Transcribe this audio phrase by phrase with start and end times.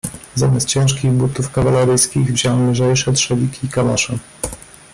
[0.35, 4.17] "Zamiast ciężkich butów kawaleryjskich, wziąłem lżejsze trzewiki i kamasze."